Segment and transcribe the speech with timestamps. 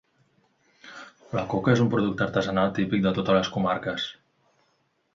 [1.39, 4.11] La coca és un producte artesanal típic de totes les comarques.